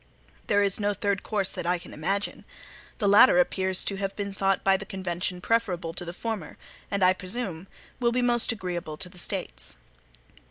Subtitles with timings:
[0.47, 2.43] There is no third course that I can imagine.
[2.97, 6.57] The latter appears to have been thought by the convention preferable to the former,
[6.89, 7.67] and, I presume,
[7.99, 9.75] will be most agreeable to the States.